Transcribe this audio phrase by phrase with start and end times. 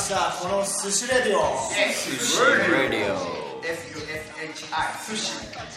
[0.00, 0.32] した。
[0.40, 1.44] この寿司レディオ。
[2.72, 3.12] Radio
[3.60, 4.56] SUSHI
[5.04, 5.36] 寿司。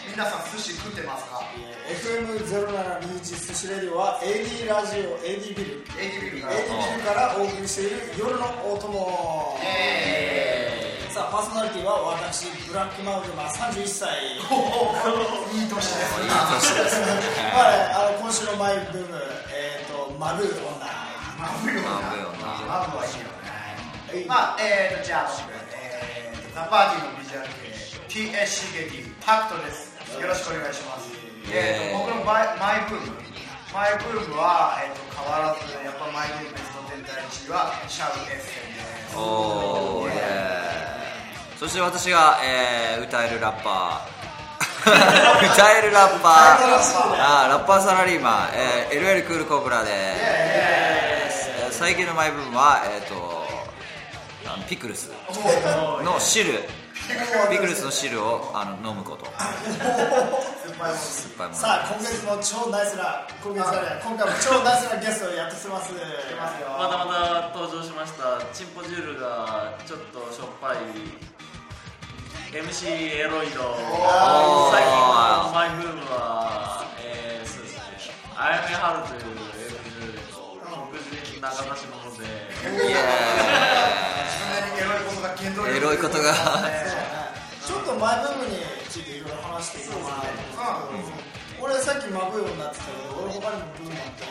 [0.10, 1.44] 皆さん寿司食ってますか
[1.92, 5.84] ？FM0721 寿司レディオは AD ラジオ AD ビル。
[6.00, 6.56] AD ビル AD から。
[6.56, 9.60] ビルからお送りしている夜のお供。
[11.12, 14.42] さあパーソナリティは私ブラックマウントが31歳いい。
[15.68, 17.06] 年ですいい年ですね。
[17.54, 17.60] ま
[18.00, 19.20] ああの今週のマイブーム
[19.52, 21.04] えっ、とマブー女。
[21.38, 21.90] マブよな
[22.66, 23.28] マブはいいよ。
[23.28, 23.33] ね
[24.28, 27.74] まあえーとじゃあ僕えーとザ・パーティーのビジュアル系
[28.14, 29.98] TS 刺激パクトです。
[30.22, 31.10] よろしくお願いします。
[31.52, 33.18] えーと僕のマイマイブーム
[33.74, 39.18] マイブームは、えー、と変わらずやっぱマイブームベスト10第1位はシャウエッセンです。
[39.18, 41.58] おーイエーイ。
[41.58, 44.14] そして私が、えー 歌えるラッパー。
[45.54, 46.34] 歌えるラッパー。
[47.18, 53.43] あーラッパーサラリーマン、えー LL クールコブラです、えー最近のマイブームは、えー、と
[54.68, 55.12] ピクルス。
[56.04, 56.54] の汁。
[57.50, 57.84] ピクルス。
[57.84, 59.26] の汁をあの飲むこと。
[59.26, 59.38] 酸っ
[60.80, 61.56] ぱいもの。
[61.56, 66.70] さあ今月も超ナイスな今月はね今回も超ナイスなゲストをやってきてますますよ。
[66.78, 67.06] またま
[67.52, 68.40] た登場しました。
[68.54, 70.78] チンポジュールがちょっとしょっぱい
[72.54, 73.62] MC エロイド。
[73.62, 73.76] ー
[74.72, 77.84] 最近のマイブームは、えー、そうですね。
[78.38, 80.38] あやめはるという MC と
[80.90, 83.73] 黒人中出し物でイエエロいこと
[85.84, 86.34] が剣道ーイエロいことが
[87.64, 88.58] ちょっとマイブームに
[88.90, 91.24] ついていろいろ話していこうかなと思って
[91.64, 94.28] 俺さっきマブームになってたけど俺他にもブームあって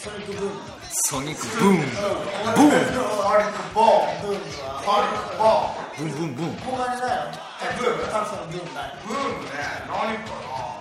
[0.00, 0.60] ソニックブーム
[1.04, 2.80] ソニックブーンボーン
[3.20, 9.52] パリックボーンブームはパリックボーンブンブンブン他にないのえブームタクさんのブームないブームね
[9.88, 10.32] 何か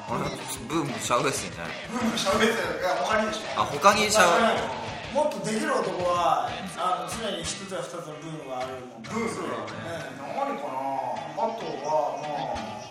[0.07, 0.27] あれ
[0.67, 4.63] ブーンシャウエッセンじゃないブームしゃべってるいや他にでしょあ他にシャウエッセ
[5.11, 6.49] ンもっとできる男は
[6.83, 10.83] あの常に一つや二つのブームがあるもんブーム何かな
[11.39, 12.83] あとはまあ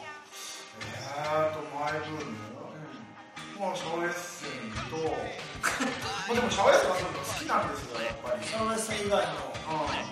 [0.72, 2.32] えーとマイブーム。
[3.60, 8.41] まあシャウエッセンと まあでもシャウエッセンはそう好きなんですよやっぱり。
[8.48, 9.53] シャウエッセン以外の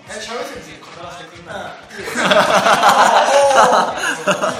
[0.07, 1.97] えシャウエッセンについて語らせてくれない？
[1.97, 2.05] いい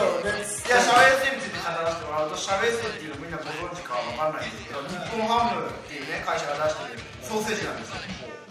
[0.01, 8.01] よレッツいや、シャウエッセンについて語らせてもらうと、シャウエッセンっていうのみんなご存知かわかんないんですけど、日本ハムっていうね、会社が出してるソーセージなんですよ。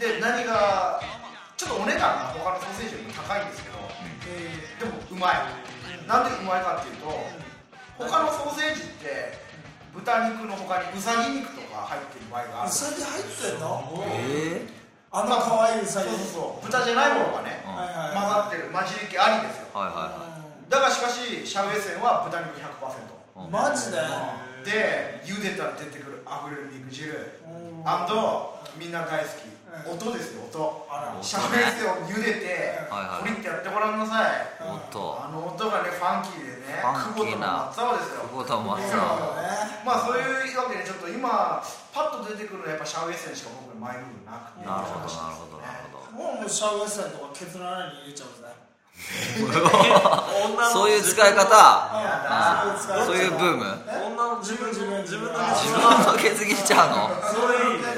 [0.00, 0.98] で、何が、
[1.56, 3.76] ちょっとお値段が他のソーセージよりも高いんですけど、
[4.80, 5.44] でもうまい。
[6.08, 7.12] なんでうまいかっていうと、
[8.00, 9.36] 他のソーセージって、
[9.92, 12.70] 豚肉の他にうさぎ肉とか入ってる場合がある。
[12.70, 14.04] ウサギ入ってんの？
[14.08, 14.64] え
[15.12, 16.08] あんな可愛いウサギ。
[16.08, 16.66] そうそうそう。
[16.66, 17.76] 豚じゃないものがね、混
[18.24, 19.68] ざってる混じり気ありですよ。
[19.74, 20.30] ー、はいはいは
[20.70, 23.44] だがしかし、シャウエッセンは豚肉100%。
[23.44, 24.00] いマジで？
[24.64, 27.36] で茹でたら出てくるあふれる肉汁。
[28.78, 29.44] みんな大好き。
[29.44, 29.49] うん
[29.86, 30.86] 音ですよ音。
[30.90, 31.22] あら。
[31.22, 33.28] シャウエッセンを茹でてはいはい。
[33.28, 34.30] ポリってやってごらんなさい。
[34.66, 35.18] おっと。
[35.22, 38.26] あの音がねファンキーでね久保田の松尾ですよ。
[38.30, 39.82] 久保田松そう尾だね。
[39.86, 41.62] まあそういうわけでちょっと今
[41.94, 46.18] パッと出てくるのはやっぱシャウエッセンしか僕のマイブームなくてなるほどなるほどなるほど。
[46.18, 48.52] もうもうシャウエッセンとかケツの穴に入れちゃうんですね
[49.00, 51.48] そういう使い方。
[53.06, 53.64] そういうブーム。
[53.64, 57.08] 女の自分自分自分の自分のケツ切っちゃうの？
[57.24, 57.88] それいいね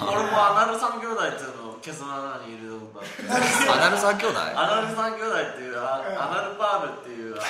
[0.00, 3.24] 俺もアナル三兄弟っていうのをケツの穴に入れとあって
[3.70, 4.36] アナル三兄弟？
[4.36, 7.46] アナル三兄弟っていうあアナルパールっていう穴が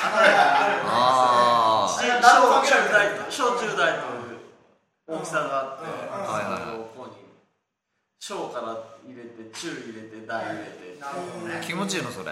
[0.86, 2.20] あ小あ
[2.62, 4.38] 中大と小中大という
[5.08, 6.78] 大きさがあって、はいはいはい。
[6.78, 7.12] ここに
[8.20, 11.00] 小から入れて中入れて大入れて。
[11.00, 11.58] なるほどね。
[11.58, 12.30] あ気持ちいいのそれ。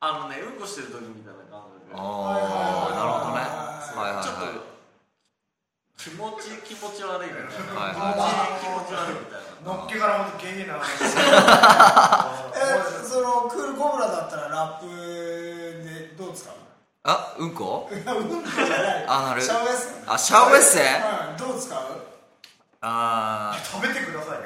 [0.00, 1.90] あのねうんこしてる時みたいな感覚。
[1.90, 3.44] でああなるほどね。
[3.44, 4.75] はいはいちょっとは
[6.06, 7.98] 気持ち気持ち悪いみたいな、はい。
[7.98, 9.72] はい気持ち悪いみたいな。
[9.74, 11.04] のっけからほんとゲイな話え
[13.04, 14.86] そのクールコブラだったらラップ
[15.82, 16.52] でどう使う
[17.02, 17.90] あうんこ？
[17.92, 18.12] うんこ
[18.54, 19.04] じゃない。
[19.08, 19.42] あなる。
[19.42, 20.84] シャウエッセンあシャウエッセン
[21.32, 21.78] うんどう使う
[22.82, 24.44] あ食べてくださいよ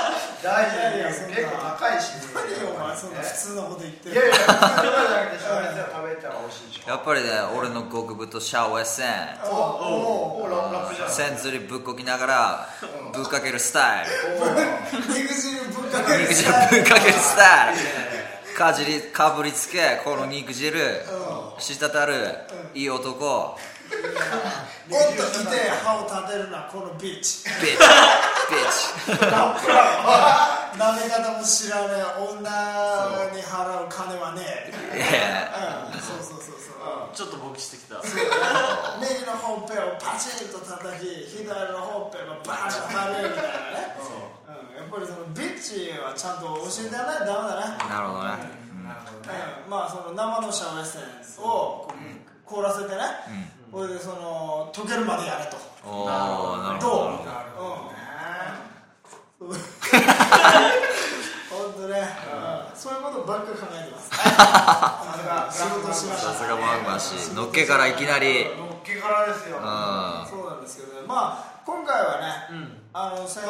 [0.44, 9.08] 大事いやいやそんな結構高いし何よお前そんな普通のこと言っていやいや普通のじゃなくて食べたら美味しいでしょーやっぱりね俺の極太シャウエッセン
[9.48, 12.68] おおおララップじゃんセン釣りぶっこきながら
[13.14, 14.12] ぶっかけるスタイル
[15.16, 17.76] 肉汁ぶっかける肉汁ぶっかけるスタイ
[18.52, 20.78] ルかじりかぶりつけこの肉汁
[21.58, 22.36] 滴る
[22.74, 23.56] いい男も
[25.40, 27.78] っと痛い歯を立てるなこのビッチビッチ
[28.50, 29.24] ビッチ
[30.78, 32.34] なめ方も知らねえ女
[33.30, 34.72] に払う金はねえ。
[36.02, 37.14] そうそうそうそう。
[37.14, 38.02] ちょっと勃起してきた。
[38.02, 44.74] 右のほっぺをパチンと叩き左のほっぺをバーンと張るみたいなね、う。
[44.74, 47.78] ん、やっぱりそのビッチはちゃんと教えてやらないとダメだね。
[47.86, 48.34] なるほどね、
[48.82, 49.70] なるほどねうん。
[49.70, 51.94] まあその生のシャワーエッセンスをこう
[52.50, 52.98] 凍らせてね、
[53.74, 55.56] これでその溶けるまでやれと。
[56.06, 56.86] なるど。
[56.86, 56.90] う？
[56.90, 57.90] ほどなるほ
[59.40, 59.58] どね。
[61.50, 61.98] 本当ね、
[62.70, 62.78] うん。
[62.78, 64.10] そういうことばっか考えてます。
[64.10, 64.16] さ
[65.18, 66.22] すが仕事しなが。
[66.22, 68.44] らさすがマグマ氏のっけからいきなり。
[68.44, 69.56] のっけからですよ。
[69.56, 69.62] うん。
[70.30, 71.08] そうなんですけどね。
[71.08, 72.80] まあ今回はね、うん。
[72.92, 73.44] あの先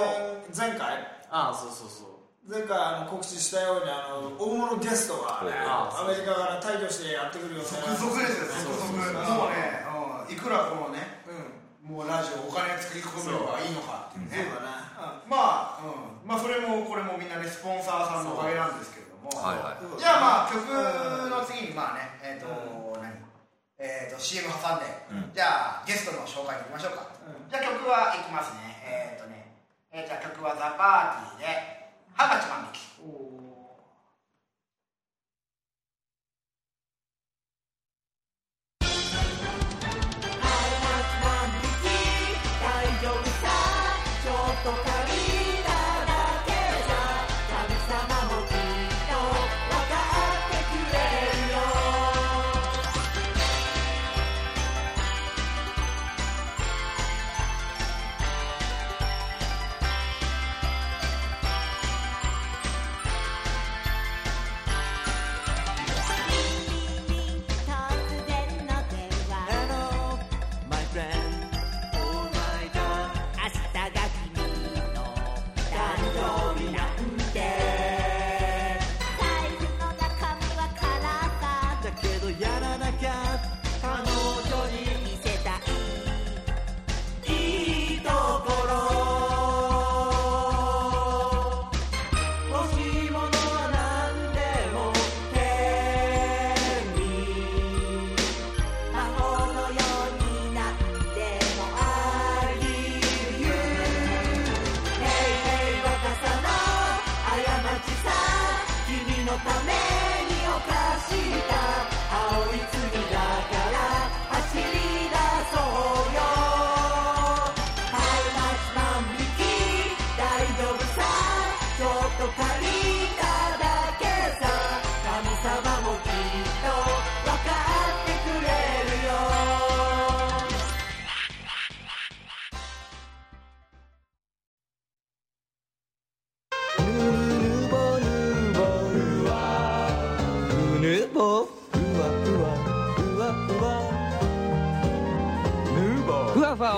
[0.56, 1.06] 前回？
[1.30, 2.08] ああそうそうそう。
[2.46, 9.12] 前回あの告知したようにあの大物ゲストがねあアメリカから退去してやってくるよね続々ですよ続々。
[9.36, 9.80] もうね、
[10.26, 14.48] うん、いくらこのねうんもうラジオお金作り込めばいいのかっていうね。
[14.48, 19.84] そうだね、まあ、うん、まあそれもこれもみんなねスポンサーさんのおかげなんですけれども、はいはい。
[19.84, 22.48] うんじゃあまあ曲の次にまあねえっ、と、
[23.04, 23.12] 何？
[23.76, 24.88] えっ、と CM 挟んで、
[25.28, 25.36] うん。
[25.36, 27.52] じゃあゲストの紹介に行きましょうか、うん。
[27.52, 28.80] じゃあ曲はいきますね。
[28.88, 29.52] えっ、とね、
[29.92, 32.93] えーじゃあ曲は「ザ・パーティーで「ハガチ万引き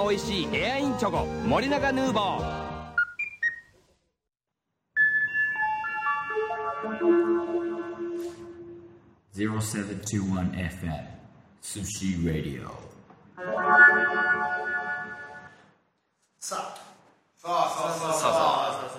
[0.08, 2.66] 美味しいエアインチョコ森永ヌーボー。
[9.34, 11.06] 0721 FM
[11.60, 12.70] Sushi Radio
[16.38, 16.78] さあ
[17.36, 18.26] さあさあさあささ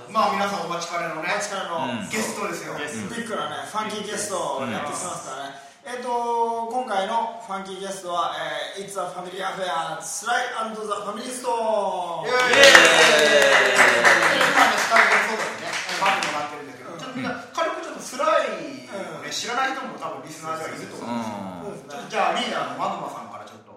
[0.09, 0.11] あ。
[0.11, 8.35] まあ皆さんお待ちかねのねお待ちかねの、うんゲストですよ、ビッグなねファンキーゲストをやってきますからね、えっ、と今回のファンキーゲストは、
[8.75, 12.75] えー、It's a Family Affair スライザ・ファミリーストーンイエーイ！
[14.35, 15.71] 今ねスタイルそうだよね
[16.03, 18.51] バンになってるんだけど、ちょっとみんな軽くちょっとスライ
[19.15, 21.95] をね、知らない人も多分リスナーではいると思うんですよ、うそうですね。
[21.95, 23.71] ちょっとじゃあリーダーのマグマさんからちょっと、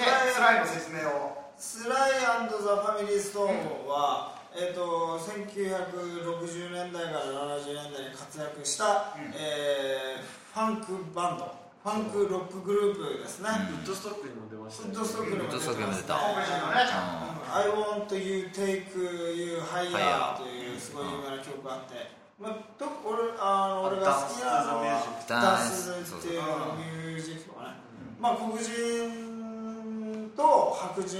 [0.00, 1.36] ね、スライの説明を。
[1.60, 11.46] スライザ・ファミリーストーンは、えー、と1960年代から70年代に活躍した、えーファンクバンド
[11.82, 14.94] ファンクロックグループですね、ウッドストックにも出ましたね。
[14.94, 16.16] フットストックにも出てますねフットストックにも出た。
[16.16, 17.40] オペラのねちゃん。
[17.40, 25.90] と I want you take you Higher というすごい有名な曲があって、まあ、と俺あの俺が好きなのはダンス。
[25.90, 27.80] っていうミュージックとかね、
[28.20, 31.16] まあ黒人と白人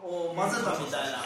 [0.00, 1.20] を混ぜたみたいな、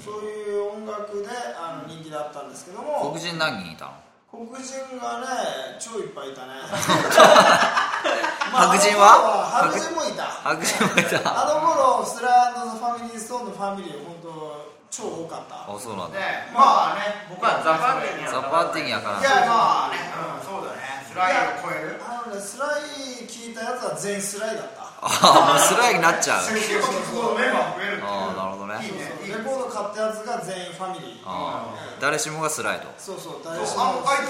[0.00, 3.12] そういう音楽であの人気だったんですけども。
[3.12, 4.03] 黒人何人いたの？
[4.34, 6.54] 黒人がね超いっぱいいたね。
[8.50, 9.50] 白人は？
[9.70, 10.24] 白人もいた。
[10.42, 11.18] 白人もいた。
[11.22, 15.54] あの頃スライドファミリーストーンのファミリー本当超多かった。
[15.72, 16.18] あそうなんだ。
[16.18, 17.26] ねまあね。
[17.30, 19.98] 僕まあザパーティーにザ・パーティーにやからいやまあね、
[20.38, 21.06] うん、そうだね。
[21.10, 22.02] スライを超える。
[22.02, 26.46] あのねスライ聞いたやつは全員スライだったあもうスライになっちゃう。
[26.48, 34.24] 結構メンバー増えるっていうああなるほどねいいねレコード買ったやつが全員ファミリーああ誰しもがスライドそうそう誰しもあい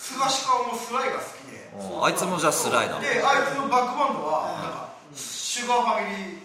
[0.16, 6.38] 菅氏顔もスライが好きであいつもじゃあスライだであいつのバックバンドはなんかシュガーファミリー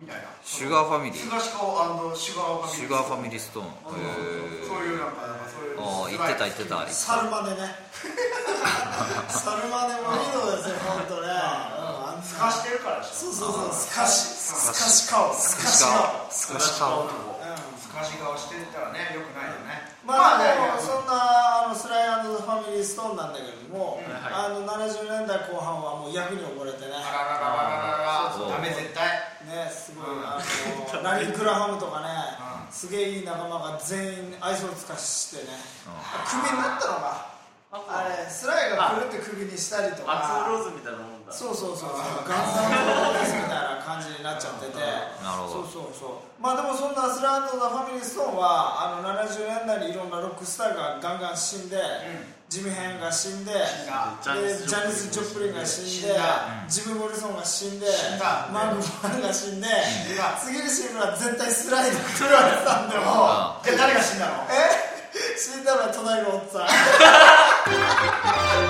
[0.00, 3.70] みたいなシュガーファミリー菅氏顔シュガーファミリーシュガーファミリーストーンへ
[4.66, 7.76] そういうなんかなんかそういうああ言ってた言ってたサルマネね
[9.28, 11.28] サルマネもいいのですよ本当ね
[12.32, 13.30] 透かしてるからでしょ。
[13.30, 13.72] そうそうそう。
[13.72, 15.34] スカシスカシ顔。
[15.34, 16.30] スカシ顔。
[16.30, 17.08] スカシ顔。
[17.08, 18.36] 透かし顔。
[18.36, 19.12] してたらね。
[19.14, 19.92] よくないよね。
[20.02, 26.96] まあでもねそんなあのスライアンドファミリーストーンなんだけども、はいあの70年代後半はもう役に溺れてね。
[26.96, 28.34] あららららららら。
[28.34, 29.06] そうダメ絶対。
[29.46, 30.26] ねすごい、うん。
[30.26, 32.08] あのラリー・クラハムとかね、
[32.40, 35.52] うんすげえいい仲間が全員愛想を尽かしてね、
[36.24, 37.28] クビになったのが
[37.70, 40.40] あれスライがくるってクビにしたりとか。
[40.40, 40.98] アクローズみたいな
[41.32, 41.96] そうそうそう。
[41.96, 41.98] そう
[42.28, 42.52] ガンみ
[43.48, 44.78] たいな感じになっちゃってて。
[45.24, 45.66] なるほど。
[45.66, 46.40] そうそうそう。
[46.40, 51.80] まあでもそんなスランド・ザ・ファミリー・ストーンはあの70年代にいろんなロックスターがガンガン死んで、
[52.48, 56.66] ジミヘンが死んでがジャニスでジャニス・ジョプリンが死んで死んだ。
[56.68, 58.48] ジム・モリソンが死んで死んだ。
[58.52, 59.66] マーク・ファンが死んで
[60.44, 63.02] 次のシーンは絶対スライド来るわけたんでも。
[63.64, 64.32] じゃあ誰が死んだの？
[64.50, 64.92] え？
[65.38, 66.60] 死んだのは隣のおっさ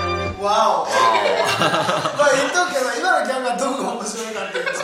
[0.09, 0.12] ん
[0.43, 4.71] わおまあ言っとくけど今のギャグがどこが面白いかっていうと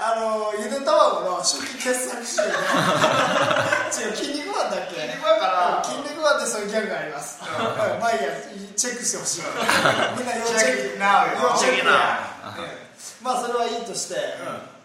[0.00, 2.42] あのゆで卵の初期傑作集で
[4.06, 4.94] 違う筋肉マンだっけ？
[5.00, 5.84] 筋肉マンかな。
[5.84, 8.00] 筋肉マンってそういうギャグがあります、うん。
[8.00, 8.28] まあいいや
[8.76, 9.42] チェックしてほしい。
[10.16, 10.98] みんな要チェック。
[11.42, 11.88] 要チェック。
[11.88, 12.28] や
[13.22, 14.14] まあそれはいいとして、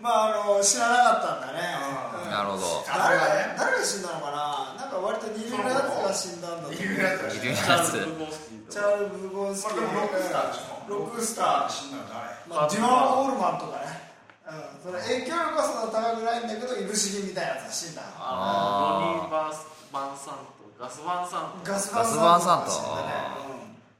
[0.01, 1.77] まああの知らなかったんだね、
[2.25, 2.31] うん。
[2.31, 2.85] なるほど。
[2.89, 4.81] あそれが誰ね誰が死んだのかな？
[4.81, 6.73] なんか割と二流のやつが死んだんだと思う。
[6.73, 7.29] いるやつだ。
[7.29, 7.55] しいるや
[8.73, 10.81] チャールズ・つブゴンスキーこれでもロックスターでしょ。
[10.89, 12.25] ロックスター死んだの誰？
[12.49, 13.85] まあ、デュアン・オールマンとかね、
[14.49, 23.13] うん、それ影響力はそんな高くないんだけどいぶし銀みたいなやつが死んだあのロニー・バースバンサンとガス・バンサンとガスバンサント死んだね。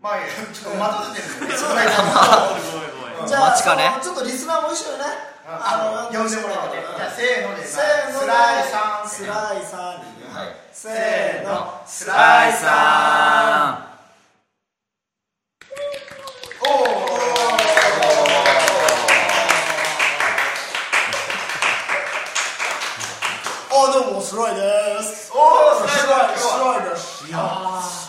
[0.01, 3.93] まあいいやちょっと待たせてるねじゃあ待ちかね。
[4.01, 5.05] ちょっとリスナーも一緒にね。
[5.45, 7.61] あの呼んでもらってじゃあせーので。
[7.61, 10.01] せーのスライさんスライさん
[10.33, 10.57] はい。
[10.73, 11.77] せーの。
[11.85, 13.92] ススライさお
[24.33, 25.29] あどうもスライです。
[25.29, 27.41] おおスライスライですいやー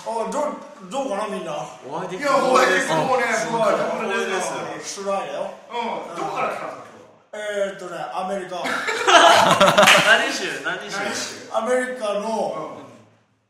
[0.08, 1.52] あどうどうかなみんな。
[1.86, 4.40] お会いでいやもうきた光栄ですねもうねすごい光栄で
[4.80, 5.52] すスライだよ。
[5.68, 6.16] うん。
[6.16, 7.04] どこから来たんですか
[7.34, 8.64] えー、っとねアメリカ。
[8.64, 10.48] 何州？
[10.64, 10.96] 何州？
[11.52, 12.80] アメリカの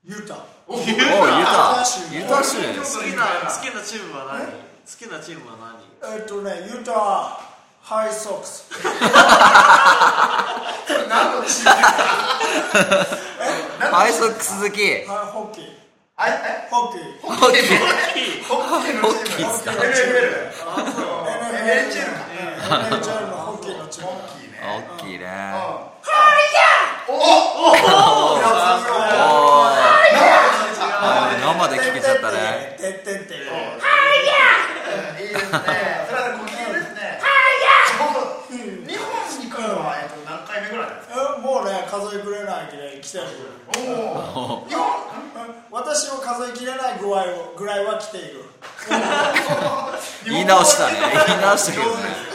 [0.02, 0.43] ユタ。
[0.66, 1.85] おユタ。
[1.85, 2.75] 州ユタ州好
[3.07, 4.50] きな好きなチームは何？
[4.50, 4.59] 好
[4.99, 6.19] きなチームは何？
[6.19, 7.54] えーっとねユタ
[7.87, 8.64] ハイソックス
[11.07, 11.76] 何のチーム
[13.93, 14.81] ハイソックス好き。
[14.81, 15.64] はいホッキー。
[16.17, 17.21] あえホッキー。
[17.21, 17.61] ホッキー。
[18.49, 19.76] ホッケーホッキーっすか？NFL
[21.61, 25.29] NHL か NHL のホッキーのチームホッキーね大きいね
[27.07, 27.21] おおお
[31.07, 33.35] あ生で聞けちゃったねてってってって
[35.23, 35.59] いいですね
[36.09, 37.21] それはご機嫌ですね
[38.55, 39.07] 日本
[39.41, 43.25] に来るのはえっと何回目ぐらいですかえもうね数えきれないぐらい来てる
[43.76, 44.85] おお日本
[45.71, 48.45] 私を数えきれない具合をぐらいは来ている。
[50.25, 50.95] 言い直した ね。
[51.27, 52.35] 言い直したけどね。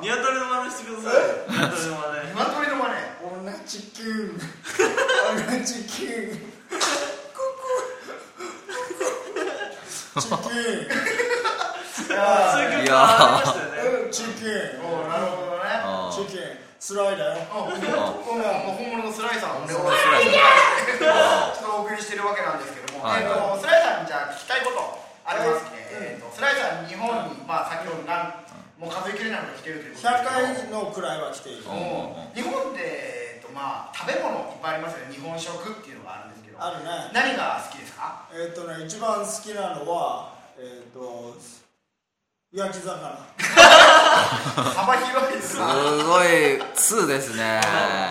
[0.00, 1.22] ニワトリの真似してください。
[1.50, 2.34] ニワトリの真似。
[2.34, 2.94] 鶏の真似。
[3.24, 4.40] オナチキュン。
[5.30, 6.38] オナチキュン
[10.14, 10.34] クク
[11.94, 12.14] チキン。
[12.14, 12.20] いや
[12.72, 14.04] 曲ありましたよね。
[14.04, 14.48] うんチキン。
[14.82, 15.64] おおなるほどね。
[15.64, 17.34] あチキンスライだ。
[17.34, 23.22] よもう本物のスライさんをねスちょライっとお送りしてるわけなんですけども、はい。
[23.22, 24.78] えー、とスライさんにじゃあ聞きたいこと
[25.26, 28.46] ありますね、えー、とスライさん日本に、まあ、先ほどなん
[28.78, 30.14] もう数えきれないほど来てるということで。
[30.14, 31.66] すけど100回のくらいは来ている。
[31.66, 35.12] もう日本で、えーとまあ、食べ物いっぱいありますよね。
[35.12, 36.62] 日本食っていうのがあるんですけど。
[36.62, 37.10] あるね。
[37.10, 38.30] 何が好きですか？
[38.30, 41.34] えっ、とね一番好きなのはえっ、と
[42.54, 43.18] 焼き魚
[44.08, 46.26] 幅広いですすなごい
[46.60, 47.60] 2ですね。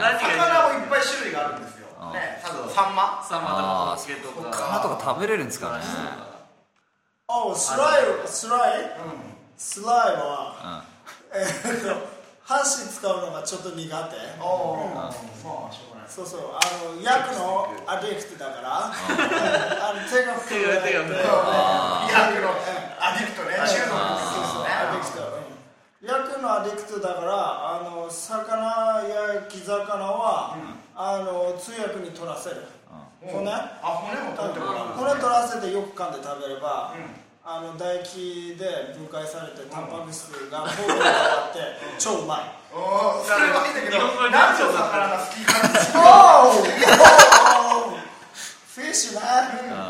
[0.01, 1.87] 何魚がもいっぱい種類があるんですよ。
[1.99, 3.25] あね多分サンマ。
[3.27, 4.57] サンマとかとか。
[4.57, 5.83] 魚とか食べれるんですかね。
[7.27, 8.91] おスライスライ？
[9.57, 10.83] スライは
[11.33, 11.45] えっ、
[11.83, 12.07] と
[12.43, 13.89] 箸使うのがちょっと苦手。
[16.07, 16.39] そうそう。
[16.55, 18.85] あの焼くのアディクトだから。
[18.87, 21.19] あの手が震えて手が手が
[22.07, 22.47] ヤクの。
[22.99, 23.57] アディクトね。
[23.59, 23.91] 中毒です
[24.63, 24.76] ね
[26.01, 29.01] 焼くのアディクトだからあの魚
[29.41, 30.55] 焼き魚は、
[30.95, 32.57] あの通訳に取らせる、
[33.25, 33.49] 骨？
[33.49, 36.93] あ骨も取ってもらう骨取らせてよく噛んで食べれば、
[37.43, 41.59] あの唾液で分解されてタンパク質がボールに変わって
[41.97, 42.53] 超うまい。
[42.69, 42.77] そ
[43.33, 43.97] れはいいんだけど
[44.29, 47.97] 何の魚が好きかって おお
[48.77, 49.25] フィッシュね。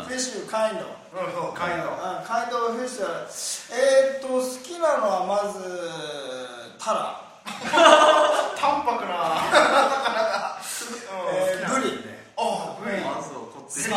[0.00, 0.04] ん。
[0.06, 0.86] フィッシュカインド。
[0.86, 1.88] うんそうカインド
[2.26, 3.06] カインドフィッシュ
[3.72, 5.58] えーっと好きなのはまず
[6.78, 7.24] タラ。
[8.60, 9.40] 淡白な。
[9.48, 9.64] 魚
[10.28, 10.60] が
[11.32, 12.04] えーブリ
[12.36, 13.02] あブリ。
[13.68, 13.96] サバ。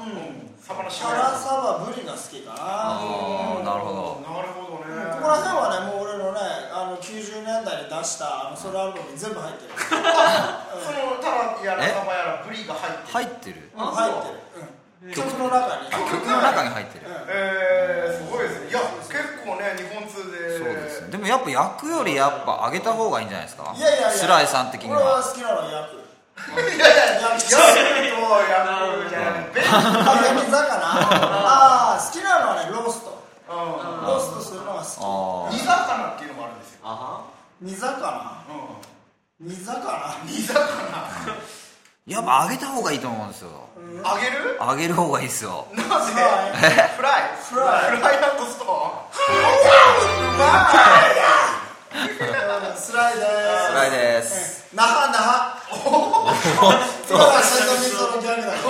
[0.00, 0.56] うん。
[0.60, 2.58] サバのタラサバブリが好きかな。
[2.58, 3.92] あーなるほ
[4.24, 4.32] ど。
[4.32, 5.12] なるほどね。
[5.12, 6.40] ここら辺はねもう俺のね
[6.72, 9.70] あの90年代に出したあのソロアルバムに全部入ってる。
[9.86, 10.00] その
[11.22, 13.12] タラやらえサバやらブリが入ってる。
[13.12, 13.70] 入ってる？
[13.76, 14.68] うん入ってる、うん、
[15.14, 15.90] 曲の中に。
[15.90, 17.06] 曲の中に入ってる。
[17.06, 17.12] うん。
[17.28, 18.70] えー、すごいですね。
[18.70, 19.12] いや結
[19.44, 20.58] 構ね日本通で。
[20.58, 21.08] そうですね。
[21.10, 23.74] でもやっぱ焼くよりやっぱ揚げた方がいいんじゃないですか？
[23.76, 24.10] いやいやいや。
[24.10, 24.96] スライさん的には。
[24.98, 29.64] 俺は好きなのは焼くいやいや焼くと焼くじゃなくてあ
[30.20, 33.16] 焼き魚ああ好きなのはねロースト。
[33.48, 33.56] うん。
[33.56, 36.80] ローストするのが好あ煮魚っていうのもあるんですよ。
[36.84, 37.24] あは。
[37.58, 38.52] き煮魚う
[39.40, 40.60] 煮魚ん煮魚
[42.06, 43.50] やっぱ揚げた方がいいと思うんですよ。
[43.82, 44.56] 揚げる？
[44.60, 45.66] 揚げる方がいいですよ。
[45.74, 45.88] なぜ？
[46.96, 47.34] フライ？
[47.42, 48.70] フライフライフライストー。
[48.70, 48.70] ン
[50.30, 50.70] うま
[52.76, 53.26] スライでー。
[53.26, 55.58] すスライです那覇那覇
[57.10, 58.62] 今はセントミットのギャグだよ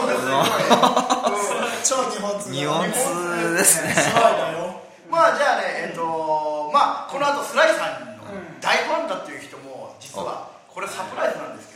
[1.84, 3.94] 超日本通だ日本通ですね
[5.10, 8.24] まあじゃあねえっとまあこの後スライさんの
[8.62, 11.75] 大ファンだっていう人も実はこれサプライズなんですけ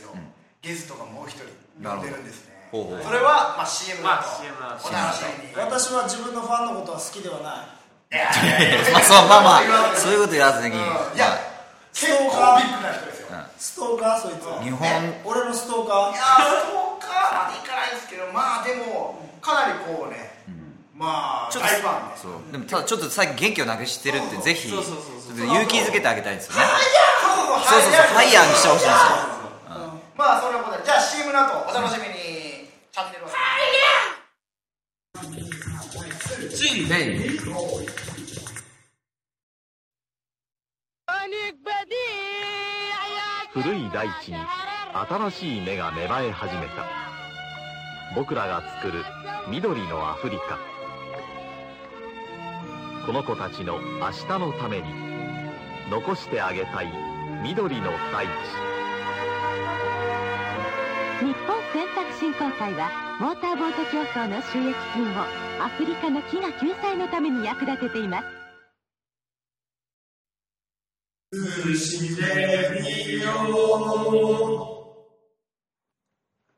[0.61, 1.45] ゲストがもう一人
[1.81, 2.69] 呼んでるんですね。
[2.71, 3.03] ほうほう。
[3.03, 5.55] それはまあ CM まあだとだとお楽しみに。
[5.57, 8.13] 私は自分のファンのことは好きではない。
[8.13, 9.57] いやいやいやまあそうまあま
[9.91, 10.81] あそういうこと言わずに、うん。
[10.81, 11.33] いまや
[11.93, 12.29] 結構
[12.61, 13.33] ビッグな人ですよ。
[13.57, 14.85] ストーカーそいつあ日本。
[15.25, 16.13] 俺のストーカー？
[16.13, 20.29] いやーそうかまでいかないですけどまあでもかなりこうね
[20.93, 22.37] まあちょっと大ファンでそう。
[22.51, 24.77] でもただちょっと最近元気をなくしてるってぜひ勇
[25.65, 26.69] 気づけてあげたいんですよね。
[27.65, 29.40] そそうそうそうハイヤーにしてほしいんですよ
[30.21, 33.31] まあそんなことでじゃあ CM の後お楽しみにチャンネルは
[43.51, 44.37] 古い大地に
[44.93, 46.85] 新しい芽が芽生え始めた。
[48.15, 49.03] 僕らが作る
[49.49, 50.59] 緑のアフリカ。
[53.05, 54.83] この子たちの明日のために
[55.89, 56.93] 残してあげたい
[57.43, 58.29] 緑の大地
[61.21, 65.21] 日本選択振興会はモーターボート競争の収益金を
[65.63, 68.25] アフリカの飢餓救済のために役立てています。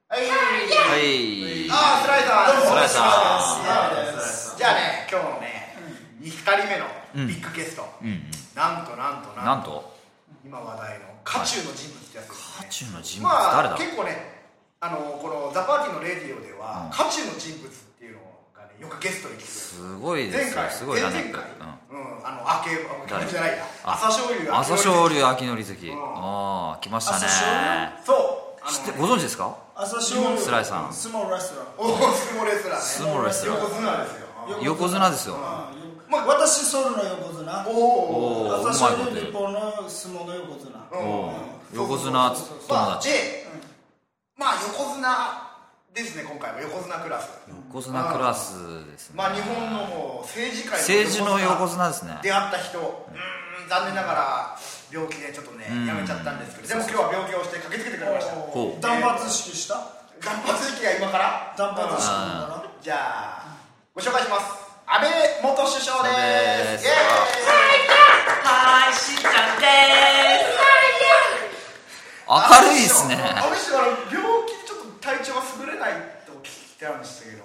[0.08, 0.22] はい。
[0.22, 2.62] はいああスライサー。
[2.62, 5.76] スライサーじゃあね今日のね
[6.22, 7.84] 2人目のビッグゲスト。
[8.02, 8.24] うんうん。
[8.56, 9.92] なんとなんとなんと。
[10.46, 12.68] 今話題の渦中の人物ってやつですね。
[12.68, 13.76] 渦中の人物ま誰だ？
[13.76, 14.33] あ結構ね
[14.84, 16.98] あのこの「ザ・パーティーのレディオではうん。
[16.98, 18.20] 渦中の人物っていうの
[18.54, 20.60] がねよくゲストに来てすごいですよ。
[20.60, 21.32] 前回すごい前々回。
[21.32, 22.28] うん。
[22.28, 23.26] あの明け誰？
[23.32, 23.64] じゃないや。
[23.86, 25.88] あ朝青龍朝青龍秋のり関。
[25.88, 25.96] うん。
[25.96, 27.28] ああ来ましたね。
[28.04, 28.18] そう。
[28.66, 29.56] あ知ってのご存知ですか？
[29.76, 30.38] 朝青龍。
[30.38, 30.94] スライさん。
[30.94, 31.68] スモールレストラン。
[31.78, 32.82] おお相撲レスラーね。
[32.84, 34.28] 相撲レスラー横綱ですよ。
[34.64, 35.38] 横綱ですよ。
[36.10, 37.66] まあ、私ソウルの横綱。
[37.68, 40.70] おお朝青龍日本の相撲の横綱。
[40.92, 41.34] おううん
[41.74, 42.14] 横綱友
[42.70, 43.48] まあ達で
[44.38, 45.06] まあ横綱
[45.94, 47.30] ですね今回は横綱クラス。
[47.70, 49.16] 横綱クラスですね。
[49.16, 52.18] まあ日本のもう政治界政治の横綱ですね。
[52.24, 52.80] 出会った人。
[52.80, 54.58] うーん残念ながら
[54.92, 55.86] 病気でちょっとねうん。
[55.86, 58.34] やめちゃったんですけどでも今日は病気をして駆けつけてくれました。
[58.82, 59.76] 断髪式した？
[60.20, 61.54] 断髪式が今から？
[61.56, 62.10] 断髪式
[62.82, 63.54] じゃあ
[63.94, 64.50] ご紹介します。
[64.90, 66.10] 安倍元首相で
[66.82, 66.86] す。
[66.86, 66.98] イエーイ
[68.44, 69.68] はいしんちゃんで
[72.28, 72.40] 明
[72.72, 75.94] るいですね安倍首相あの病気でちょっと体調が優れない
[76.84, 77.44] と聞いてあるんですけど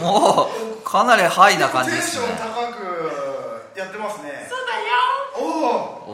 [0.00, 4.46] もうかなりハイな感じテンションですね高くやってますね。
[4.48, 4.90] そうだよ。
[5.38, 5.42] お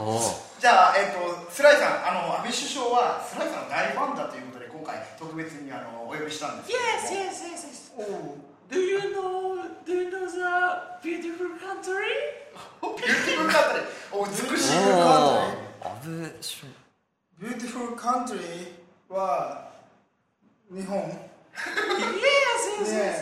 [0.05, 0.21] おおお
[0.61, 8.07] じゃあ、えっとスライさんあの安倍首相はスライさんの大ファンだということで今回特別にあのお呼びしたんですけど Yes, yes, yes, yes.
[8.69, 10.43] Do you know, do you know the
[11.03, 12.45] beautiful country?
[12.83, 16.76] beautiful country お美しいおお安倍首
[17.43, 19.71] beautiful country は
[20.73, 21.03] 日本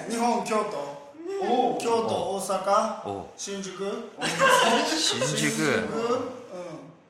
[0.08, 0.94] 日本京都。
[1.42, 3.72] お京都大阪お新宿。
[4.96, 5.84] 新宿うん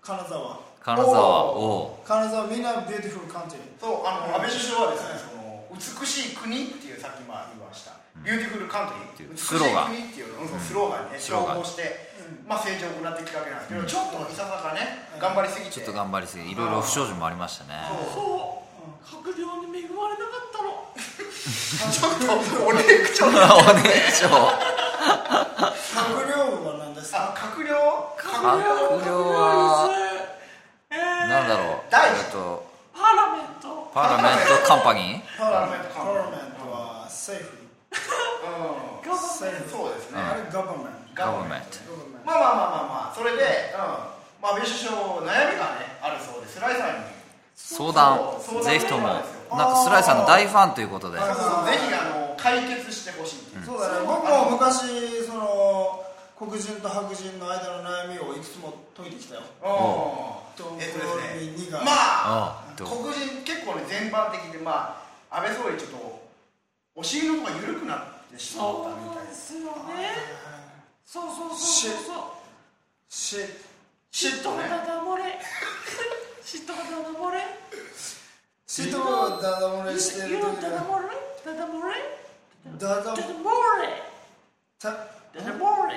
[0.00, 0.60] 金沢。
[0.80, 1.44] 金沢。
[1.54, 5.66] お金沢みんな beautiful country そうあの安倍首相はですねその
[6.00, 7.92] 美しい国っていうさっきまあ言いました、
[8.24, 11.56] beautiful country 美しいスローガン国っていうのをスローガンにねスローガン。
[11.56, 12.13] 調合して、
[12.46, 15.72] まあ、成長を行ってきたわけなんですけど、ちょっといささかね頑張りすぎて。
[15.72, 17.70] ちょっと頑張りすぎいろいろ不祥事もありましたね。
[18.14, 18.24] そう。
[19.04, 20.94] 閣僚に恵まれなかったの。
[21.92, 22.10] ちょっ
[22.58, 23.34] とおねくちょ お閣
[26.28, 27.18] 僚部は何ですか？
[27.18, 27.76] あ閣僚
[28.18, 29.90] 閣僚は。
[30.90, 30.98] えー。
[31.28, 31.76] なんだろう。
[31.90, 32.08] 大。
[32.10, 32.64] えっと。
[32.94, 33.90] パーラメント。
[33.94, 34.56] パーラメント。
[34.66, 35.84] カンパニーパーラメント。
[35.94, 37.56] パーラメントは政府
[39.06, 39.14] うん。
[39.70, 41.78] そうですね、あれガバメントガバメント
[42.24, 43.78] まあまあまあまあまあそれで、うん。
[44.42, 47.14] まあ、安倍首相悩みがねあるそうでスライさんに。
[47.54, 49.08] 相談そうぜひとも。
[49.08, 49.22] なん
[49.72, 51.18] かスライさんの大ファンということで。
[51.18, 51.30] ぜひ
[51.94, 54.06] あの解決してほしいっていう、そうだね。
[54.06, 56.04] 僕も昔その
[56.36, 59.42] 黒人と白人の間の悩みをいくつも解いてきたよ。
[59.62, 60.78] うん。
[60.80, 61.02] えっとですね
[61.56, 66.22] 二がまあ黒人結構ね全般的でまあ安倍総理ちょっと
[66.96, 67.98] お尻のとこが緩くなっ
[68.30, 70.43] てしまったみたいですよね
[71.06, 72.16] そうそうそうシそうそう。
[73.08, 73.40] シッ
[74.12, 74.68] 嫉妬ね。
[74.68, 75.22] ダダ漏れ。
[76.42, 77.38] 嫉妬がダダ漏れ。
[78.66, 79.02] シットを
[79.40, 81.04] ダダ漏れしてる時だダダ漏れ。
[81.44, 81.94] ダダ漏れ。
[82.78, 83.18] ダダダダ漏れ。
[84.78, 84.96] たダ
[85.42, 85.92] ダ漏れ。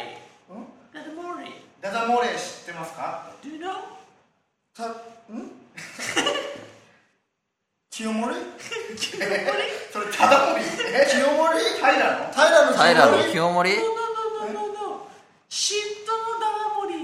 [0.93, 1.41] ダダ漏れ。
[1.81, 2.31] ダダ漏れ知
[2.63, 3.73] ってますか？Do you know?
[4.75, 4.91] たん？
[7.89, 8.35] 清盛？
[9.91, 11.05] それただもりえ？
[11.09, 11.99] 清盛平の
[12.31, 13.75] 平の平の清清盛
[15.49, 16.95] 嫉妬のダダ漏れ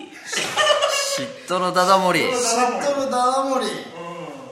[1.15, 2.25] 嫉妬のダダ盛り。
[2.25, 3.71] 嫉妬のダダ盛り。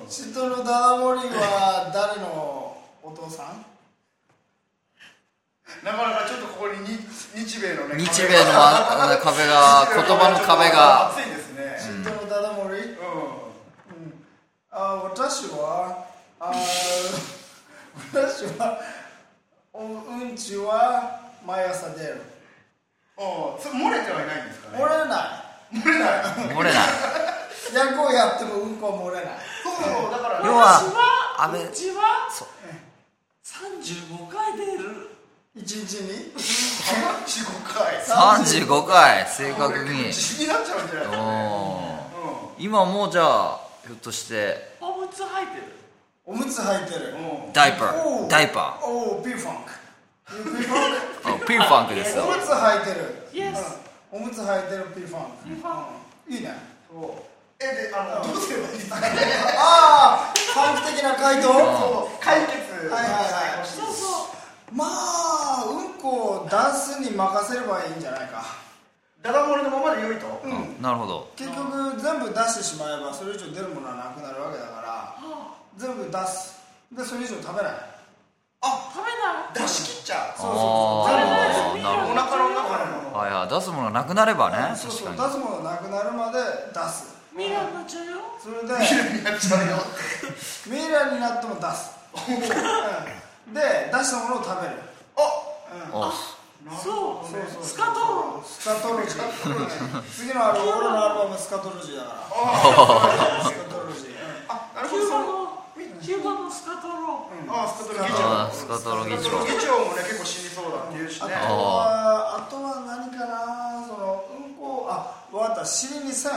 [0.07, 3.65] 嫉妬のダダ盛りは誰のお父さん？
[5.85, 6.99] なかなかちょっとここに日
[7.35, 11.11] 日米のね日米のあ壁が言葉の壁が。
[11.11, 11.77] 熱いですね。
[11.79, 12.81] 嫉妬のダダ盛り？
[12.81, 12.95] うん。
[14.71, 16.05] あ私は
[16.39, 16.51] あ
[18.13, 18.79] 私は
[19.73, 22.21] おうんちは毎朝出る
[23.17, 24.77] おそれ漏れてはいないんですかね？
[24.83, 26.23] 漏れな漏れない。
[26.55, 26.83] 漏れない。
[27.71, 29.25] い役をやってもうんこは漏れない。
[29.63, 30.41] そうだから。
[30.45, 31.69] 要は私は安倍う。
[31.71, 32.47] ちはそう
[33.45, 35.09] 35回出る。
[35.55, 38.01] 一日に？45回。
[38.01, 39.89] 35回正確に。
[39.89, 41.07] 不思議になっちゃうんじゃない？
[41.07, 41.17] ですか
[42.57, 44.71] 今もうじゃあひょっとして。
[44.79, 45.63] おむつ履いてる。
[46.25, 47.15] おむつ履いてる。
[47.45, 47.53] うん。
[47.53, 49.71] diaper。diaperおお P-Funk
[50.27, 52.23] Pファンクピンファンクですよ。
[52.23, 53.27] おむつ履いてる。
[53.33, 53.57] Yes
[54.13, 54.23] うん。
[54.23, 55.43] おむつ履いてるピーファンク。
[55.45, 55.85] ピーファン
[56.27, 56.33] うん。
[56.33, 56.55] いいね。
[57.59, 58.99] えであのどうすればいいですか？
[58.99, 59.07] ね
[59.57, 61.43] ああ短期的な回答。
[61.53, 62.89] そう解決。
[62.89, 63.13] はいはい
[63.59, 63.67] はい。
[63.67, 64.29] そうそ
[64.71, 64.75] う。
[64.75, 68.43] まあうんこをダンスに任せればいいんじゃないか。
[69.21, 70.25] ダダ漏れのままで良いと。
[70.45, 71.29] あなるほど。
[71.35, 75.13] 結局全部出してしまえばそれ以上出るものはなくなるわけだから
[75.77, 76.59] 全部出す。
[76.91, 77.73] でそれ以上食べない
[78.61, 79.09] あ食べ
[79.59, 79.67] ない。
[79.67, 80.35] 出し切っちゃう。
[80.37, 81.81] あー。
[81.81, 84.75] なるほお腹の中のどはいはい出すものがなくなればね。
[84.75, 86.39] そうそう確か出すものなくなるまで
[86.73, 87.15] 出す。
[87.35, 88.17] ミラになっちゃうよ。
[88.39, 89.77] それでやっちゃうよ。
[90.67, 91.91] ミイラになっても出す。
[92.27, 92.31] う
[93.49, 94.73] んで出したものを食べる。
[94.75, 96.11] にお
[96.77, 103.43] そうそうそうスカトロスカトロジー次のアルバム俺のアルバムスカトロジーだから。
[103.43, 104.15] スカトロジー。
[104.47, 105.40] あなるほど
[106.11, 107.31] キューバのスカトロ。
[107.47, 108.03] あスカトロ。
[108.03, 109.31] 議長スカトロ議長。
[109.47, 111.31] 議長もね結構死にそうだっていうしね。
[111.31, 116.35] あとはあとは何かなそのうんこあ分かった尻に線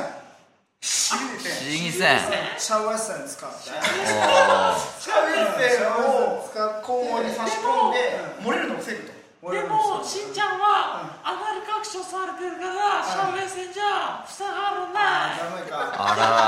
[0.78, 2.22] 死にて死にせん。
[2.56, 3.66] シャワー線使って。
[3.66, 8.14] シャウエッセンを使って肛門に差し込んで
[8.46, 9.14] 漏れるのを防ぐと
[9.50, 16.40] でもしんちゃんはアナル拡張されてるからシャウエッセンじゃ塞がるなあらら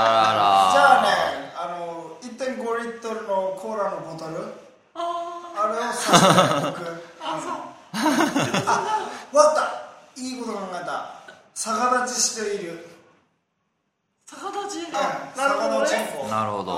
[0.73, 1.96] じゃあらねあの
[2.37, 4.37] 1.5リットルのコーラのボトル？
[4.93, 4.99] あ
[5.57, 6.15] あれを刺して
[6.69, 6.77] おく
[7.19, 9.39] あそう。
[9.39, 10.21] あった。
[10.21, 11.17] いいこと考えた。
[11.55, 12.85] 逆立ちしている。
[14.29, 14.91] 逆立ち？
[14.91, 15.89] なるほどね。
[16.29, 16.71] なるほど。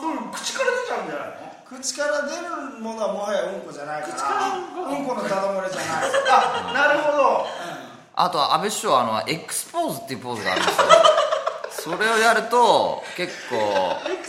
[0.00, 1.28] そう口から出ちゃうんじゃない？
[1.28, 4.14] の口から出るものはもはやうんこじゃないから。
[4.14, 5.86] 口からうんこうんこのダダ漏れじゃない。
[6.30, 7.46] あなるほど。
[8.18, 10.84] あとは安倍首相あの X ポーズっていうポーズがあるんですよ
[11.86, 13.56] それをやると結構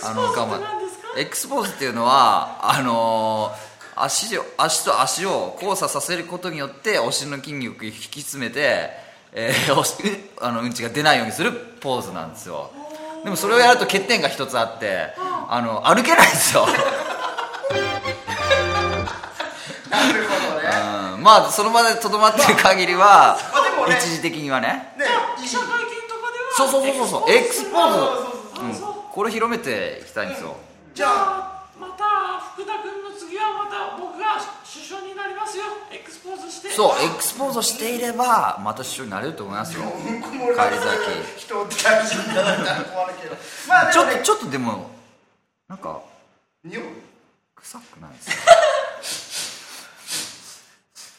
[0.07, 3.51] あの我慢何ですか？X ポーズっていうのはあの
[3.95, 8.91] 足を足と足を交差させることによってお尻の筋肉を引き詰めて、
[9.33, 9.95] えーおし
[10.39, 12.69] あのうんちが出ないようにするポーズなんですよ。
[13.23, 15.15] でもそれをやると欠点が一つあって
[15.49, 16.67] あの歩けないんですよ、
[19.89, 20.69] なるほどね。
[21.15, 23.39] うん、まあその場でとどまってる限りは
[23.79, 24.93] まあ一時的にはね。
[24.95, 25.05] ね
[25.45, 25.96] 会
[26.57, 27.31] そうそうそうそうそう。
[27.31, 27.97] X ポーズ。
[27.97, 28.91] そうそうそう。
[28.91, 29.03] うん。
[29.11, 30.55] これ広めていきたいんですよ。
[30.93, 35.63] じゃああまた福田君の次はあまた僕が首相になりますよ。
[35.91, 36.69] エクスポーズして。
[36.69, 39.83] そうエクスポーズしていればまた首相になれると思いますよ。
[39.83, 40.21] 帰り
[41.37, 43.35] 人を大事にいただいたら困るけど。
[43.69, 44.89] まあちょっとちょっとでも
[45.67, 45.99] なんか
[46.63, 46.83] 匂う？
[47.55, 48.29] 臭くないです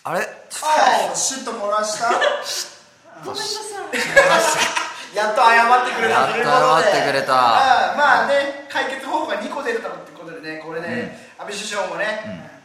[0.03, 0.11] か？
[0.11, 0.21] あれ？
[0.63, 2.11] ああシュッと漏らした。
[3.25, 6.29] ごめんなさいやっと謝ってくれた。
[6.29, 7.35] ということでやっと謝ってくれた。
[7.35, 12.05] ああまあね解決方法が2個出るだろうってことでねこれね、安倍首相もね、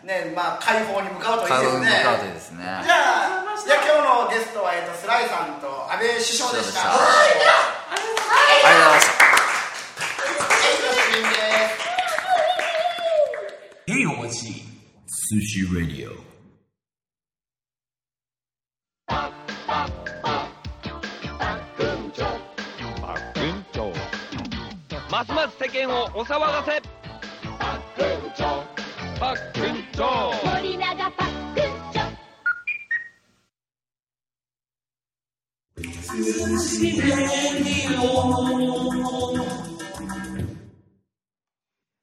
[0.03, 1.79] ねまあ解放に向かうといい買ですね。
[1.79, 2.63] う向かうといいですね。
[2.63, 6.81] じゃあじゃあ今日のゲストは、えっと、スライさんと安倍首相でした。
[6.83, 7.53] 首相でした
[7.87, 8.63] はい。
[8.63, 9.23] ありがとうございました
[13.93, 14.05] へい。
[14.05, 14.73] お待ち
[15.31, 16.32] 寿司ラディオ
[25.23, 26.81] ますます世間をお騒がせ。
[27.57, 30.05] パックンチョ
[30.55, 32.01] 森永パックンチョ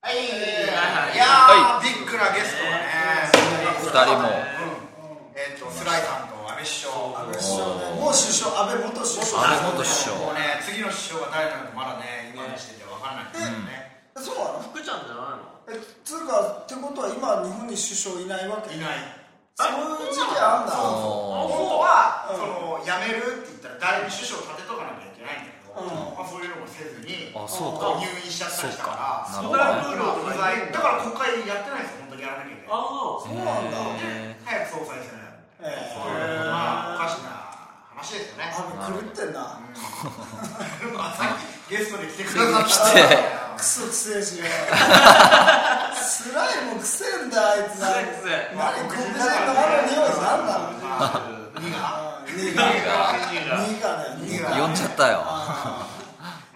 [0.03, 0.15] はい、
[1.15, 2.89] いやー、ビッグなゲストがね、
[3.83, 4.50] 二人も
[8.13, 9.39] 相ねもう首相安倍元首相。
[9.39, 10.19] 安倍元首相。
[10.19, 14.03] もうね、次の首相が誰なのかまだね、今にしてて分かんないですよね。
[14.19, 14.67] そうなの？
[14.67, 15.47] 福ちゃんじゃないの？
[15.71, 18.75] えつうかってことは今日本に首相いないわけ？
[18.75, 19.23] いない。
[19.55, 20.73] そういう時期あんだ。
[20.73, 26.17] 本当は、その辞めるって言ったら誰に首相立てとかなきゃいけないんだけど、うん。
[26.17, 28.01] まあ、そういうのもせずにあそうか。
[28.01, 28.97] 入院しちゃったりしたか。
[28.97, 30.73] らそうだかルールを不在。
[30.73, 32.73] だから国会やってないですよ本当にやらなきゃいけない。
[32.73, 32.81] あ
[33.21, 33.77] そうそうなんだ。
[34.49, 35.13] 早く総裁選
[35.61, 37.40] えそういうまあおかしな
[38.01, 38.49] 話ですよね。
[38.49, 39.61] 安倍狂ってんな。
[40.97, 43.01] まあさっきゲストに来てくださって。
[43.57, 44.39] クソくせえし。
[44.39, 44.45] よ
[45.95, 49.85] スライムくせえんだあいつなくせえくせえ何黒人のあの？
[49.85, 50.73] 匂いなんなの
[51.61, 52.25] 2が。
[52.25, 52.81] ニガニ
[53.81, 55.21] ガねニガ呼んじゃったよ。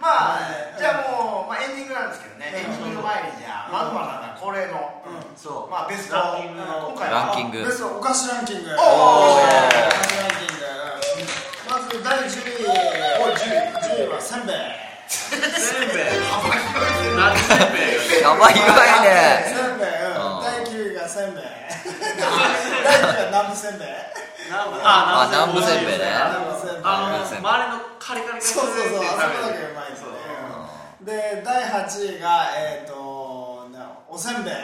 [0.01, 2.53] まあじゃあもう、まあ、エンディングなんですけどね。
[2.55, 5.03] エンディングの前にじゃあマグマさんが恒例の
[5.37, 5.71] そう。
[5.71, 6.15] まあベスト。
[6.15, 6.89] ランキングの。
[6.89, 7.65] 今回はランキング。
[7.65, 8.69] ベストお菓子ランキング。
[8.73, 9.53] おーお菓
[10.09, 10.65] 子ランキング
[11.65, 12.69] まず第10位
[13.17, 14.61] お10位10位はせんべい
[15.09, 15.41] せん
[15.89, 16.21] べい
[18.21, 23.87] やばいやばいねせんべい、第9位がせんべい第9位は南部せんべい
[24.53, 30.13] あ南部せんべいね南部せんべいあの南部せんべい周りのカリカリがそうそうそうあそこだけうまいですね
[31.01, 33.65] で第8位がえっ、ー、と
[34.07, 34.61] おせんべいち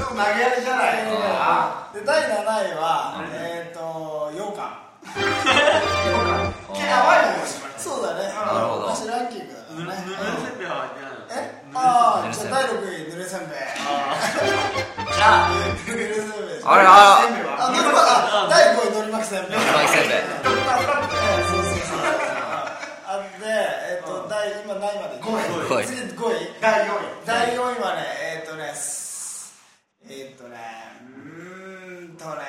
[0.00, 4.93] ょっと投げやりじゃないですかで第7位はえっ、ー、と羊羹
[7.78, 8.26] そうだね。
[8.34, 8.86] なるほど。
[8.86, 10.06] お菓子ランキングだぬぬからね。
[10.06, 10.58] るせん。
[10.58, 11.62] べいは入ってないのえ？
[11.74, 13.54] ああじゃあ第6位ぬれせんべ。
[13.54, 13.58] い
[15.14, 15.54] じゃあ。
[15.54, 16.54] ぬれせんべ。
[16.54, 19.58] いあれああのりまあ第5位のり巻きせんべい。
[19.58, 20.18] のり巻きせんべい。
[21.44, 22.10] そうそうそう
[23.06, 25.20] あでえっ、と第今何位まで。
[25.20, 26.50] 五位五位次5位。
[26.60, 27.22] 第4位。
[27.26, 28.02] 第4位はね
[28.40, 29.54] えっ、とねす
[30.08, 30.56] えっ、とね
[31.04, 32.42] うーんとね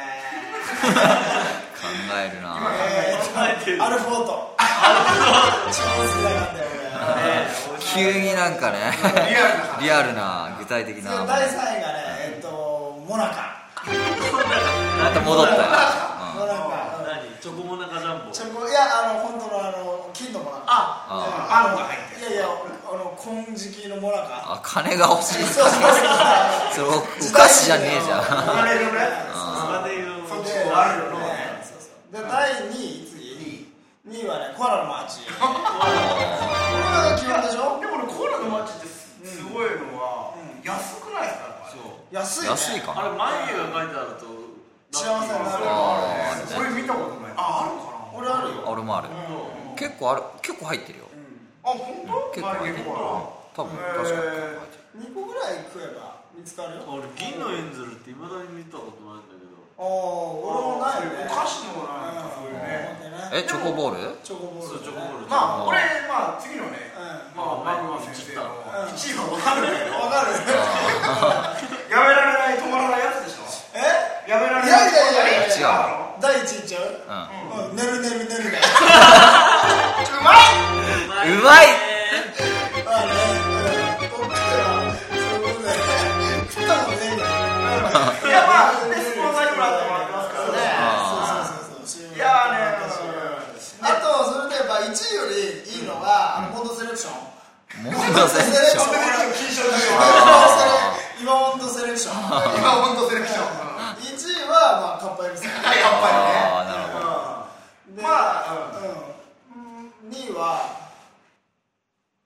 [3.79, 4.55] アルフォート。
[5.71, 6.67] 超好きだなんだよ
[7.73, 8.77] 俺急になんかね
[9.81, 11.11] リアルな具体的な。
[11.11, 12.03] 次第3位がね
[12.35, 12.47] えっ、と
[13.07, 13.67] モナカ。
[13.85, 16.63] また戻ったよ、モナカ。
[16.99, 17.39] うん何？
[17.41, 18.31] チョコモナカジャンボ。
[18.31, 20.63] ちょこいやあの本当のあの金のモナカ。
[20.67, 21.13] ああ
[21.49, 22.49] パンが入っていやいやあ
[22.97, 24.53] の金色のモナカ。
[24.53, 25.91] あ金が欲しいそうそうそう
[26.73, 28.19] それお菓子じゃねえじゃん。
[28.59, 28.99] あれのね
[30.27, 31.15] そっちでもあるよね。
[32.11, 32.75] で第2位。
[32.75, 32.94] 次
[34.15, 37.83] 2位はねコアラのマーチこれが基本でしょ？
[37.83, 38.87] でもねコーラのマッチって
[39.27, 40.31] すごいのは
[40.63, 41.59] 安くないですか？
[42.15, 42.49] 安いね。
[42.49, 44.23] 安いかあれ眉毛が書いてあると
[44.95, 47.35] 幸せになるあれ見たことない。
[47.35, 48.63] ああるかな俺あるよ。
[48.71, 49.09] 俺もある。
[49.75, 50.23] 結構ある。
[50.41, 51.11] 結構入ってるよ。
[51.67, 52.31] あ本当？
[52.31, 52.87] 結構入ってる。
[52.87, 55.11] 多分確かに入ってる。
[55.11, 56.87] 2個ぐらい食えば見つかるよ。
[56.87, 59.44] 俺銀のエンゼルっていまだに見たことないんだけど
[59.77, 61.27] ああ俺もないよね。
[61.27, 62.95] お菓子のなんかそういうね
[63.33, 64.15] えチョコボール？
[64.23, 65.27] チョコボールそうチョコボール。
[65.27, 70.31] まあ俺まあ次のねうまあマグマ先生のうん1位は分かるけどんわかる
[71.91, 73.43] やめられない止まらないやつでしょ？
[73.75, 74.31] え？
[74.31, 76.15] やめられないいやいやいや違う。
[76.21, 76.83] 第1位ちゃう？
[76.87, 77.75] ううん。
[77.75, 81.67] 寝る寝る寝るね うまいんうまい
[95.09, 97.13] でやっぱ1位よりいいのがあのモンドセレクション。
[97.83, 98.85] モンドセレクション。
[101.21, 103.45] 今モンドセレク今本当セレクション。
[103.95, 104.09] 1
[104.45, 105.51] 位はまあカッパエビさん。
[105.51, 105.79] やっぱりね。
[106.45, 107.05] ああなるほど。
[107.95, 108.53] でまあ
[109.53, 110.11] うん。
[110.11, 110.39] 2位は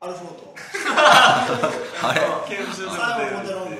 [0.01, 0.55] アルフォート。
[0.95, 2.21] あれ？
[2.21, 3.75] 最後モデロング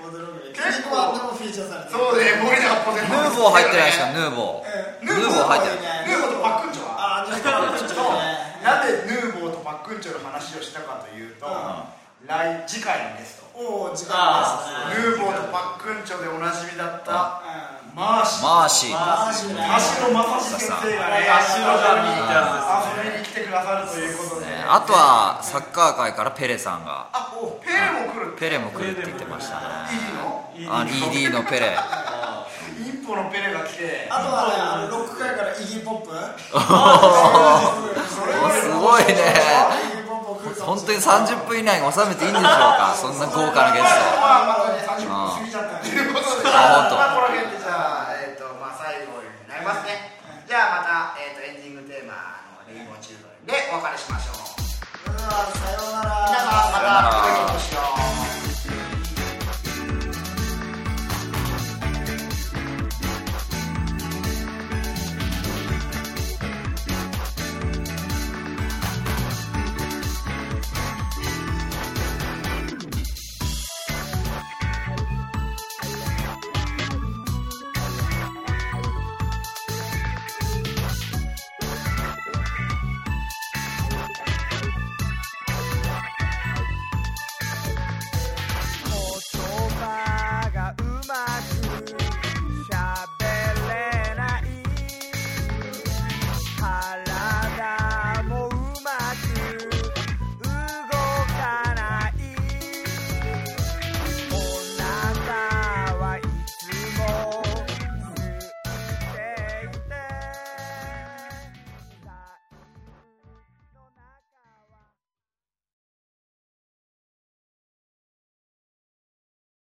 [0.00, 1.98] モデロングで結構でもフィーチャーされてる。
[1.98, 4.06] そうね森の発砲でヌーボー入ってないですか？
[4.12, 4.68] ヌーボー。
[4.68, 11.46] えヌーボー入ってないヌーボーとパックンチョはああじゃあちょっとねなんでヌーボーとパックンチョの話をしたかというと、
[12.26, 14.56] 来次回のゲストおお時間あ
[14.96, 17.44] ですねヌーボーとパックンチョでおなじみだった。
[17.44, 18.42] うマーシー。
[18.42, 18.92] マーシー。
[18.96, 19.60] マーシーね。
[19.60, 22.40] 田代まさし先生がね田代ジャミーってや
[23.04, 24.64] 遊びに来てくださるということで、ね。
[24.66, 27.10] あとはサッカー界からペレさんが。
[27.12, 28.32] あおペレも来る。
[28.40, 29.66] ペレも来るって言ってましたね。
[30.56, 30.80] いいの？
[30.80, 31.44] あ ED の？
[31.44, 31.76] ペレ。
[32.80, 34.08] インポのペレが来て。
[34.10, 36.10] あとはロック界からイギーポップ？
[38.48, 39.93] すごいね
[40.64, 42.94] 本当に30分以内に収めていいんでしょうか？
[43.00, 43.90] そんな豪華なゲスト。
[44.20, 44.56] まあ、
[45.82, 50.18] ということで、ま、の辺でじゃあ、えーとまあ、最後になりますね。
[50.48, 52.12] じゃあまた、えーと、エンディングテーマ
[52.60, 55.12] の「レインボーチューブ」でお別れしましょう。
[55.12, 56.10] うわさようなら。
[56.72, 57.43] また。